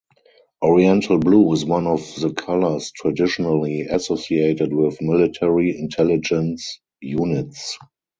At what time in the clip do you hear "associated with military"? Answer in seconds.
3.81-5.77